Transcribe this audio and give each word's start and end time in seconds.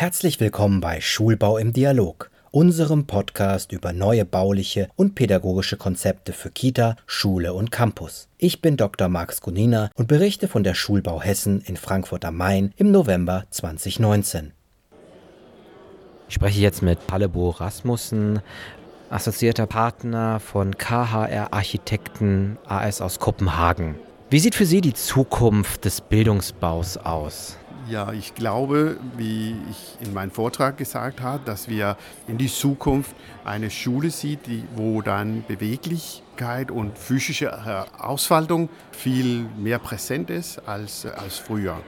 Herzlich 0.00 0.38
willkommen 0.38 0.80
bei 0.80 1.00
Schulbau 1.00 1.58
im 1.58 1.72
Dialog, 1.72 2.30
unserem 2.52 3.08
Podcast 3.08 3.72
über 3.72 3.92
neue 3.92 4.24
bauliche 4.24 4.88
und 4.94 5.16
pädagogische 5.16 5.76
Konzepte 5.76 6.32
für 6.32 6.50
Kita, 6.50 6.94
Schule 7.04 7.52
und 7.52 7.72
Campus. 7.72 8.28
Ich 8.38 8.62
bin 8.62 8.76
Dr. 8.76 9.08
Max 9.08 9.40
Gunina 9.40 9.90
und 9.96 10.06
berichte 10.06 10.46
von 10.46 10.62
der 10.62 10.74
Schulbau 10.74 11.20
Hessen 11.20 11.62
in 11.62 11.76
Frankfurt 11.76 12.24
am 12.24 12.36
Main 12.36 12.72
im 12.76 12.92
November 12.92 13.46
2019. 13.50 14.52
Ich 16.28 16.34
spreche 16.34 16.60
jetzt 16.60 16.80
mit 16.80 17.04
Pallebo 17.08 17.50
Rasmussen, 17.50 18.38
assoziierter 19.10 19.66
Partner 19.66 20.38
von 20.38 20.78
KHR 20.78 21.52
Architekten 21.52 22.56
AS 22.68 23.00
aus 23.00 23.18
Kopenhagen. 23.18 23.96
Wie 24.30 24.38
sieht 24.38 24.54
für 24.54 24.64
Sie 24.64 24.80
die 24.80 24.94
Zukunft 24.94 25.84
des 25.84 26.00
Bildungsbaus 26.02 26.98
aus? 26.98 27.56
Ja, 27.88 28.12
ich 28.12 28.34
glaube, 28.34 28.98
wie 29.16 29.54
ich 29.70 30.06
in 30.06 30.12
meinem 30.12 30.30
Vortrag 30.30 30.76
gesagt 30.76 31.22
habe, 31.22 31.40
dass 31.46 31.68
wir 31.68 31.96
in 32.26 32.36
die 32.36 32.48
Zukunft 32.48 33.14
eine 33.44 33.70
Schule 33.70 34.10
sieht, 34.10 34.46
die, 34.46 34.64
wo 34.76 35.00
dann 35.00 35.42
Beweglichkeit 35.48 36.70
und 36.70 36.98
physische 36.98 37.50
Ausfaltung 37.98 38.68
viel 38.90 39.46
mehr 39.56 39.78
präsent 39.78 40.28
ist 40.28 40.60
als, 40.68 41.06
als 41.06 41.38
früher. 41.38 41.80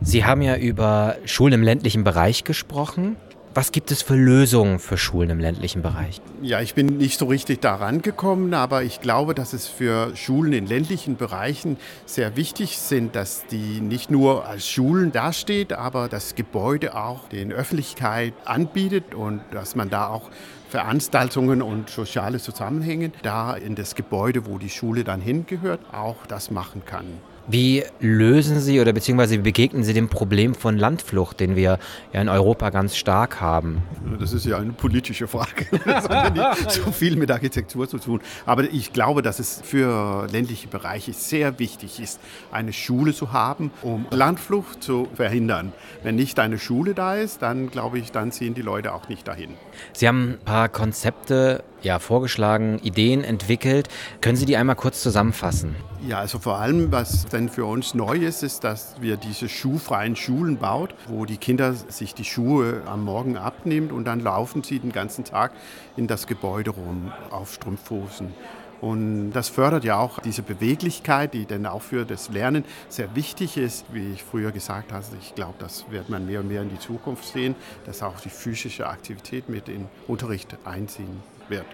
Sie 0.00 0.24
haben 0.24 0.40
ja 0.40 0.56
über 0.56 1.16
Schulen 1.26 1.54
im 1.54 1.62
ländlichen 1.62 2.04
Bereich 2.04 2.44
gesprochen. 2.44 3.16
Was 3.58 3.72
gibt 3.72 3.90
es 3.90 4.02
für 4.02 4.14
Lösungen 4.14 4.78
für 4.78 4.96
Schulen 4.96 5.30
im 5.30 5.40
ländlichen 5.40 5.82
Bereich? 5.82 6.20
Ja, 6.42 6.60
ich 6.60 6.74
bin 6.74 6.96
nicht 6.98 7.18
so 7.18 7.26
richtig 7.26 7.60
daran 7.60 8.02
gekommen, 8.02 8.54
aber 8.54 8.84
ich 8.84 9.00
glaube, 9.00 9.34
dass 9.34 9.52
es 9.52 9.66
für 9.66 10.14
Schulen 10.14 10.52
in 10.52 10.64
ländlichen 10.64 11.16
Bereichen 11.16 11.76
sehr 12.06 12.36
wichtig 12.36 12.78
sind, 12.78 13.16
dass 13.16 13.48
die 13.48 13.80
nicht 13.80 14.12
nur 14.12 14.46
als 14.46 14.68
Schulen 14.68 15.10
dasteht, 15.10 15.72
aber 15.72 16.06
das 16.06 16.36
Gebäude 16.36 16.94
auch 16.94 17.28
den 17.30 17.52
Öffentlichkeit 17.52 18.32
anbietet 18.44 19.16
und 19.16 19.40
dass 19.50 19.74
man 19.74 19.90
da 19.90 20.06
auch 20.06 20.30
Veranstaltungen 20.68 21.62
und 21.62 21.88
soziale 21.90 22.38
Zusammenhänge 22.38 23.10
da 23.22 23.54
in 23.54 23.74
das 23.74 23.94
Gebäude, 23.94 24.46
wo 24.46 24.58
die 24.58 24.70
Schule 24.70 25.04
dann 25.04 25.20
hingehört, 25.20 25.80
auch 25.92 26.26
das 26.26 26.50
machen 26.50 26.82
kann. 26.84 27.06
Wie 27.50 27.82
lösen 27.98 28.60
Sie 28.60 28.78
oder 28.78 28.92
beziehungsweise 28.92 29.36
wie 29.36 29.42
begegnen 29.42 29.82
Sie 29.82 29.94
dem 29.94 30.10
Problem 30.10 30.54
von 30.54 30.76
Landflucht, 30.76 31.40
den 31.40 31.56
wir 31.56 31.78
ja 32.12 32.20
in 32.20 32.28
Europa 32.28 32.68
ganz 32.68 32.94
stark 32.94 33.40
haben? 33.40 33.80
Das 34.20 34.34
ist 34.34 34.44
ja 34.44 34.58
eine 34.58 34.72
politische 34.72 35.26
Frage. 35.26 35.66
Das 35.86 36.06
hat 36.10 36.36
ja 36.36 36.54
nicht 36.54 36.70
so 36.70 36.92
viel 36.92 37.16
mit 37.16 37.30
Architektur 37.30 37.88
zu 37.88 37.96
tun. 37.98 38.20
Aber 38.44 38.64
ich 38.64 38.92
glaube, 38.92 39.22
dass 39.22 39.38
es 39.38 39.62
für 39.64 40.26
ländliche 40.30 40.68
Bereiche 40.68 41.14
sehr 41.14 41.58
wichtig 41.58 42.00
ist, 42.00 42.20
eine 42.52 42.74
Schule 42.74 43.14
zu 43.14 43.32
haben, 43.32 43.70
um 43.80 44.04
Landflucht 44.10 44.82
zu 44.82 45.08
verhindern. 45.14 45.72
Wenn 46.02 46.16
nicht 46.16 46.38
eine 46.38 46.58
Schule 46.58 46.92
da 46.92 47.14
ist, 47.14 47.40
dann 47.40 47.70
glaube 47.70 47.98
ich, 47.98 48.12
dann 48.12 48.30
ziehen 48.30 48.52
die 48.52 48.62
Leute 48.62 48.92
auch 48.92 49.08
nicht 49.08 49.26
dahin. 49.26 49.54
Sie 49.94 50.06
haben 50.06 50.32
ein 50.32 50.44
paar 50.44 50.57
Konzepte 50.66 51.62
ja, 51.82 51.98
vorgeschlagen, 52.00 52.78
Ideen 52.80 53.22
entwickelt. 53.22 53.88
Können 54.20 54.36
Sie 54.36 54.46
die 54.46 54.56
einmal 54.56 54.76
kurz 54.76 55.02
zusammenfassen? 55.02 55.76
Ja, 56.06 56.18
also 56.18 56.38
vor 56.38 56.58
allem, 56.58 56.90
was 56.90 57.26
dann 57.26 57.48
für 57.48 57.66
uns 57.66 57.94
neu 57.94 58.16
ist, 58.16 58.42
ist, 58.42 58.64
dass 58.64 58.96
wir 59.00 59.16
diese 59.16 59.48
schuhfreien 59.48 60.16
Schulen 60.16 60.56
baut, 60.56 60.94
wo 61.06 61.24
die 61.24 61.36
Kinder 61.36 61.74
sich 61.74 62.14
die 62.14 62.24
Schuhe 62.24 62.82
am 62.86 63.04
Morgen 63.04 63.36
abnehmen 63.36 63.90
und 63.90 64.06
dann 64.06 64.20
laufen 64.20 64.62
sie 64.62 64.78
den 64.78 64.92
ganzen 64.92 65.24
Tag 65.24 65.52
in 65.96 66.06
das 66.06 66.26
Gebäude 66.26 66.70
rum 66.70 67.12
auf 67.30 67.52
Strumpfhosen. 67.54 68.32
Und 68.80 69.32
das 69.32 69.48
fördert 69.48 69.84
ja 69.84 69.98
auch 69.98 70.20
diese 70.20 70.42
Beweglichkeit, 70.42 71.34
die 71.34 71.46
dann 71.46 71.66
auch 71.66 71.82
für 71.82 72.04
das 72.04 72.28
Lernen 72.28 72.64
sehr 72.88 73.14
wichtig 73.14 73.56
ist. 73.56 73.86
Wie 73.92 74.12
ich 74.12 74.22
früher 74.22 74.52
gesagt 74.52 74.92
habe, 74.92 75.04
ich 75.20 75.34
glaube, 75.34 75.54
das 75.58 75.90
wird 75.90 76.08
man 76.08 76.26
mehr 76.26 76.40
und 76.40 76.48
mehr 76.48 76.62
in 76.62 76.70
die 76.70 76.78
Zukunft 76.78 77.24
sehen, 77.24 77.54
dass 77.86 78.02
auch 78.02 78.20
die 78.20 78.30
physische 78.30 78.86
Aktivität 78.86 79.48
mit 79.48 79.68
in 79.68 79.86
Unterricht 80.06 80.56
einziehen 80.64 81.22
wird. 81.48 81.66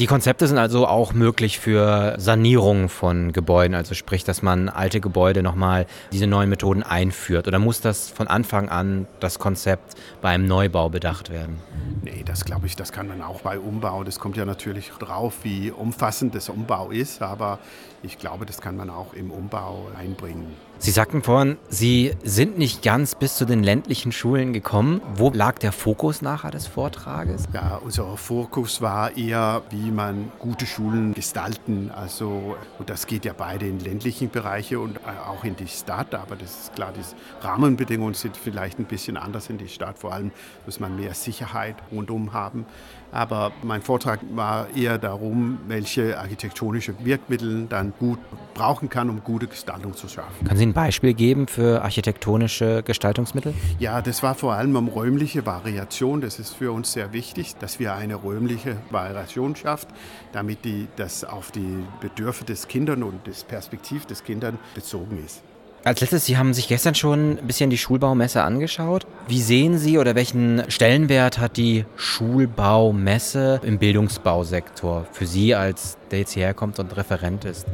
Die 0.00 0.06
Konzepte 0.06 0.46
sind 0.46 0.58
also 0.58 0.86
auch 0.86 1.12
möglich 1.12 1.58
für 1.58 2.14
Sanierung 2.18 2.88
von 2.88 3.32
Gebäuden, 3.32 3.74
also 3.74 3.94
sprich, 3.94 4.22
dass 4.22 4.42
man 4.42 4.68
alte 4.68 5.00
Gebäude 5.00 5.42
nochmal 5.42 5.86
diese 6.12 6.28
neuen 6.28 6.48
Methoden 6.48 6.84
einführt. 6.84 7.48
Oder 7.48 7.58
muss 7.58 7.80
das 7.80 8.08
von 8.08 8.28
Anfang 8.28 8.68
an 8.68 9.08
das 9.18 9.40
Konzept 9.40 9.96
beim 10.22 10.46
Neubau 10.46 10.88
bedacht 10.88 11.30
werden? 11.30 11.58
Nee, 12.02 12.22
das 12.24 12.44
glaube 12.44 12.68
ich, 12.68 12.76
das 12.76 12.92
kann 12.92 13.08
man 13.08 13.22
auch 13.22 13.40
bei 13.40 13.58
Umbau. 13.58 14.04
Das 14.04 14.20
kommt 14.20 14.36
ja 14.36 14.44
natürlich 14.44 14.90
drauf, 15.00 15.38
wie 15.42 15.72
umfassend 15.72 16.32
das 16.36 16.48
Umbau 16.48 16.90
ist, 16.90 17.20
aber 17.20 17.58
ich 18.04 18.18
glaube, 18.18 18.46
das 18.46 18.60
kann 18.60 18.76
man 18.76 18.90
auch 18.90 19.14
im 19.14 19.32
Umbau 19.32 19.88
einbringen. 19.98 20.54
Sie 20.80 20.92
sagten 20.92 21.24
vorhin, 21.24 21.56
Sie 21.68 22.12
sind 22.22 22.56
nicht 22.56 22.82
ganz 22.82 23.16
bis 23.16 23.36
zu 23.36 23.44
den 23.44 23.64
ländlichen 23.64 24.12
Schulen 24.12 24.52
gekommen. 24.52 25.02
Wo 25.16 25.30
lag 25.30 25.58
der 25.58 25.72
Fokus 25.72 26.22
nachher 26.22 26.52
des 26.52 26.68
Vortrages? 26.68 27.48
Ja, 27.52 27.80
unser 27.82 28.16
Fokus 28.16 28.80
war 28.80 29.16
eher, 29.16 29.62
wie 29.70 29.90
man 29.90 30.30
gute 30.38 30.66
Schulen 30.66 31.14
gestalten. 31.14 31.90
Also, 31.90 32.56
und 32.78 32.88
das 32.88 33.08
geht 33.08 33.24
ja 33.24 33.32
beide 33.36 33.66
in 33.66 33.80
ländlichen 33.80 34.30
Bereiche 34.30 34.78
und 34.78 35.00
auch 35.04 35.42
in 35.42 35.56
die 35.56 35.66
Stadt. 35.66 36.14
Aber 36.14 36.36
das 36.36 36.50
ist 36.50 36.74
klar, 36.76 36.92
die 36.96 37.44
Rahmenbedingungen 37.44 38.14
sind 38.14 38.36
vielleicht 38.36 38.78
ein 38.78 38.84
bisschen 38.84 39.16
anders 39.16 39.50
in 39.50 39.58
die 39.58 39.68
Stadt. 39.68 39.98
Vor 39.98 40.12
allem 40.12 40.30
muss 40.64 40.78
man 40.78 40.94
mehr 40.94 41.14
Sicherheit 41.14 41.74
rundum 41.90 42.32
haben. 42.32 42.66
Aber 43.10 43.52
mein 43.62 43.82
Vortrag 43.82 44.20
war 44.30 44.68
eher 44.76 44.98
darum, 44.98 45.58
welche 45.66 46.18
architektonische 46.18 46.94
Wirkmittel 47.04 47.66
dann 47.68 47.92
gut 47.98 48.18
brauchen 48.58 48.88
kann, 48.88 49.08
um 49.08 49.22
gute 49.22 49.46
Gestaltung 49.46 49.94
zu 49.94 50.08
schaffen. 50.08 50.44
Können 50.44 50.58
Sie 50.58 50.66
ein 50.66 50.72
Beispiel 50.72 51.14
geben 51.14 51.46
für 51.46 51.82
architektonische 51.82 52.82
Gestaltungsmittel? 52.82 53.54
Ja, 53.78 54.02
das 54.02 54.22
war 54.24 54.34
vor 54.34 54.54
allem 54.54 54.74
um 54.74 54.88
räumliche 54.88 55.46
Variation. 55.46 56.20
Das 56.20 56.40
ist 56.40 56.54
für 56.54 56.72
uns 56.72 56.92
sehr 56.92 57.12
wichtig, 57.12 57.54
dass 57.60 57.78
wir 57.78 57.94
eine 57.94 58.16
räumliche 58.16 58.76
Variation 58.90 59.54
schaffen, 59.54 59.88
damit 60.32 60.64
die, 60.64 60.88
das 60.96 61.22
auf 61.22 61.52
die 61.52 61.84
Bedürfnisse 62.00 62.38
des 62.46 62.68
Kindern 62.68 63.02
und 63.02 63.26
das 63.26 63.44
Perspektiv 63.44 64.06
des 64.06 64.24
Kindern 64.24 64.58
bezogen 64.74 65.22
ist. 65.24 65.42
Als 65.84 66.00
letztes, 66.00 66.26
Sie 66.26 66.36
haben 66.36 66.52
sich 66.54 66.68
gestern 66.68 66.94
schon 66.94 67.38
ein 67.38 67.46
bisschen 67.46 67.70
die 67.70 67.78
Schulbaumesse 67.78 68.42
angeschaut. 68.42 69.06
Wie 69.28 69.42
sehen 69.42 69.76
Sie 69.76 69.98
oder 69.98 70.14
welchen 70.14 70.70
Stellenwert 70.70 71.38
hat 71.38 71.58
die 71.58 71.84
Schulbaumesse 71.96 73.60
im 73.62 73.78
Bildungsbausektor 73.78 75.06
für 75.12 75.26
Sie, 75.26 75.54
als 75.54 75.98
der 76.10 76.20
jetzt 76.20 76.32
hierher 76.32 76.54
kommt 76.54 76.78
und 76.78 76.96
Referent 76.96 77.44
ist? 77.44 77.66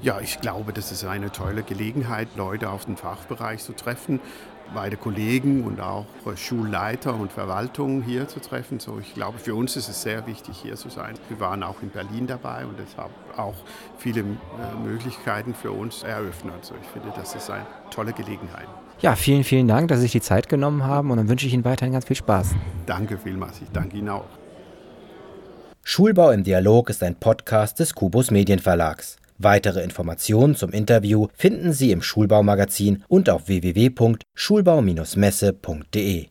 Ja, 0.00 0.20
ich 0.20 0.40
glaube, 0.40 0.72
das 0.72 0.92
ist 0.92 1.04
eine 1.04 1.32
tolle 1.32 1.64
Gelegenheit, 1.64 2.28
Leute 2.36 2.70
aus 2.70 2.84
dem 2.84 2.96
Fachbereich 2.96 3.64
zu 3.64 3.72
treffen, 3.72 4.20
beide 4.74 4.96
Kollegen 4.96 5.64
und 5.64 5.80
auch 5.80 6.06
Schulleiter 6.36 7.14
und 7.14 7.32
Verwaltung 7.32 8.02
hier 8.02 8.28
zu 8.28 8.40
treffen. 8.40 8.80
So, 8.80 8.98
ich 9.00 9.14
glaube, 9.14 9.38
für 9.38 9.54
uns 9.54 9.76
ist 9.76 9.88
es 9.88 10.02
sehr 10.02 10.26
wichtig, 10.26 10.58
hier 10.62 10.76
zu 10.76 10.88
sein. 10.88 11.14
Wir 11.28 11.40
waren 11.40 11.62
auch 11.62 11.82
in 11.82 11.90
Berlin 11.90 12.26
dabei 12.26 12.64
und 12.66 12.78
es 12.80 12.96
hat 12.96 13.10
auch 13.36 13.54
viele 13.98 14.20
äh, 14.20 14.24
Möglichkeiten 14.84 15.54
für 15.54 15.72
uns 15.72 16.02
eröffnet. 16.02 16.54
Also 16.58 16.74
ich 16.80 16.88
finde, 16.88 17.12
das 17.16 17.34
ist 17.34 17.50
eine 17.50 17.66
tolle 17.90 18.12
Gelegenheit. 18.12 18.66
Ja, 19.00 19.14
vielen, 19.14 19.44
vielen 19.44 19.68
Dank, 19.68 19.88
dass 19.88 19.98
Sie 19.98 20.02
sich 20.02 20.12
die 20.12 20.20
Zeit 20.20 20.48
genommen 20.48 20.84
haben 20.84 21.10
und 21.10 21.18
dann 21.18 21.28
wünsche 21.28 21.46
ich 21.46 21.52
Ihnen 21.52 21.64
weiterhin 21.64 21.92
ganz 21.92 22.06
viel 22.06 22.16
Spaß. 22.16 22.54
Danke 22.86 23.18
vielmals, 23.18 23.60
ich 23.60 23.70
danke 23.70 23.96
Ihnen 23.96 24.08
auch. 24.08 24.24
Schulbau 25.82 26.30
im 26.30 26.42
Dialog 26.42 26.90
ist 26.90 27.02
ein 27.02 27.14
Podcast 27.14 27.78
des 27.78 27.94
Kubus 27.94 28.30
Medienverlags. 28.30 29.18
Weitere 29.38 29.82
Informationen 29.82 30.54
zum 30.54 30.72
Interview 30.72 31.28
finden 31.34 31.72
Sie 31.72 31.92
im 31.92 32.02
Schulbaumagazin 32.02 33.02
und 33.08 33.30
auf 33.30 33.48
www.schulbau-messe.de. 33.48 36.26